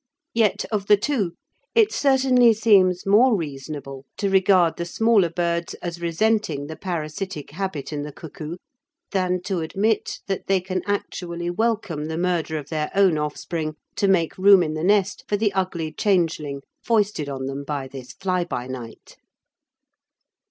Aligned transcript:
Yet, 0.33 0.65
of 0.71 0.87
the 0.87 0.97
two, 0.97 1.33
it 1.75 1.91
certainly 1.91 2.53
seems 2.53 3.05
more 3.05 3.35
reasonable 3.37 4.05
to 4.17 4.31
regard 4.31 4.77
the 4.77 4.85
smaller 4.85 5.29
birds 5.29 5.75
as 5.75 6.01
resenting 6.01 6.65
the 6.65 6.75
parasitic 6.75 7.51
habit 7.51 7.93
in 7.93 8.01
the 8.01 8.11
cuckoo 8.11 8.55
than 9.11 9.43
to 9.43 9.59
admit 9.59 10.17
that 10.25 10.47
they 10.47 10.59
can 10.59 10.81
actually 10.87 11.51
welcome 11.51 12.05
the 12.05 12.17
murder 12.17 12.57
of 12.57 12.69
their 12.69 12.89
own 12.95 13.19
offspring 13.19 13.75
to 13.97 14.07
make 14.07 14.39
room 14.39 14.63
in 14.63 14.73
the 14.73 14.83
nest 14.83 15.23
for 15.27 15.37
the 15.37 15.53
ugly 15.53 15.93
changeling 15.93 16.61
foisted 16.83 17.29
on 17.29 17.45
them 17.45 17.63
by 17.63 17.87
this 17.87 18.13
fly 18.13 18.43
by 18.43 18.65
night. 18.65 19.17